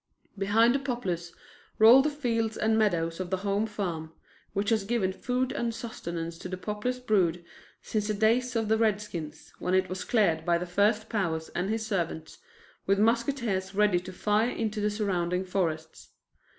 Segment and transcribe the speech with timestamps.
[0.35, 1.31] Behind the Poplars
[1.77, 4.11] roll the fields and meadows of the Home Farm,
[4.51, 7.45] which has given food and sustenance to the Poplars' brood
[7.83, 11.69] since the days of the redskins, when it was cleared by the first Powers and
[11.69, 12.39] his servants,
[12.87, 16.09] with muskets ready to fire into the surrounding forests.